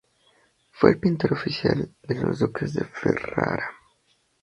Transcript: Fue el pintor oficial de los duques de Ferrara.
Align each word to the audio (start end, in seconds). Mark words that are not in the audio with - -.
Fue 0.71 0.89
el 0.89 0.99
pintor 0.99 1.33
oficial 1.33 1.93
de 2.01 2.15
los 2.15 2.39
duques 2.39 2.73
de 2.73 2.83
Ferrara. 2.85 3.69